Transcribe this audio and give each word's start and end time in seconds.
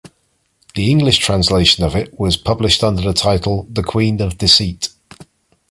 The 0.73 0.89
English 0.89 1.19
translation 1.19 1.83
of 1.83 1.95
it 1.95 2.19
was 2.19 2.35
published 2.35 2.83
under 2.83 3.03
the 3.03 3.13
title 3.13 3.67
"The 3.69 3.83
Queen 3.83 4.19
of 4.19 4.39
Deceit". 4.39 4.89